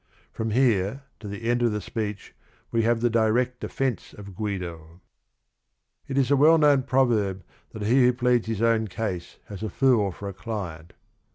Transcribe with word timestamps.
'"From 0.33 0.49
here 0.49 1.03
to 1.19 1.27
the 1.27 1.47
end 1.47 1.61
of 1.61 1.71
the 1.71 1.79
speech 1.79 2.33
we 2.71 2.81
have 2.81 3.01
the 3.01 3.09
direct 3.11 3.59
defense 3.59 4.13
of 4.15 4.35
Guido. 4.35 4.99
It 6.07 6.17
is 6.17 6.31
a 6.31 6.35
well 6.35 6.57
known 6.57 6.81
proverb 6.81 7.43
that 7.69 7.83
he 7.83 8.05
who 8.05 8.13
pleads 8.13 8.47
his 8.47 8.63
own 8.63 8.87
case 8.87 9.37
has 9.45 9.61
a 9.61 9.69
fool 9.69 10.11
for 10.11 10.27
a 10.27 10.33
client. 10.33 10.93